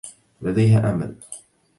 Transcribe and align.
لديها 0.41 0.91
أمل. 0.93 1.15